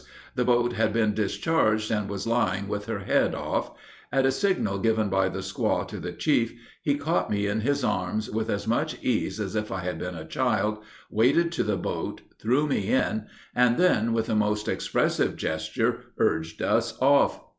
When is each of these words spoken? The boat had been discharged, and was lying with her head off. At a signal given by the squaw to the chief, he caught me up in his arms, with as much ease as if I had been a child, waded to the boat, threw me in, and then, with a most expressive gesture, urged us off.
The 0.33 0.43
boat 0.43 0.73
had 0.73 0.93
been 0.93 1.13
discharged, 1.13 1.91
and 1.91 2.09
was 2.09 2.25
lying 2.25 2.67
with 2.67 2.87
her 2.87 3.01
head 3.01 3.35
off. 3.35 3.69
At 4.11 4.25
a 4.25 4.31
signal 4.31 4.79
given 4.79 5.09
by 5.09 5.29
the 5.29 5.41
squaw 5.43 5.87
to 5.89 5.99
the 5.99 6.11
chief, 6.11 6.55
he 6.81 6.95
caught 6.95 7.29
me 7.29 7.47
up 7.47 7.51
in 7.51 7.61
his 7.61 7.83
arms, 7.83 8.27
with 8.27 8.49
as 8.49 8.67
much 8.67 8.97
ease 9.03 9.39
as 9.39 9.55
if 9.55 9.71
I 9.71 9.81
had 9.81 9.99
been 9.99 10.15
a 10.15 10.25
child, 10.25 10.79
waded 11.11 11.51
to 11.51 11.63
the 11.63 11.77
boat, 11.77 12.21
threw 12.41 12.65
me 12.65 12.87
in, 12.91 13.27
and 13.53 13.77
then, 13.77 14.11
with 14.11 14.27
a 14.27 14.33
most 14.35 14.67
expressive 14.67 15.35
gesture, 15.35 15.99
urged 16.17 16.63
us 16.63 16.97
off. 16.99 17.39